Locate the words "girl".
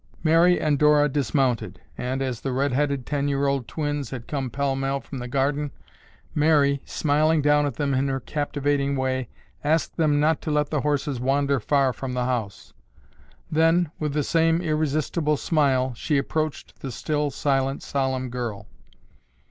18.31-18.65